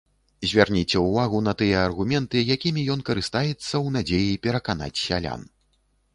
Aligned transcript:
Звярніце 0.51 1.01
ўвагу 1.07 1.41
на 1.47 1.53
тыя 1.59 1.83
аргументы, 1.89 2.41
якімі 2.57 2.87
ён 2.95 3.05
карыстаецца 3.11 3.55
ў 3.59 3.87
надзеі 3.99 4.41
пераканаць 4.49 4.95
сялян. 5.05 5.47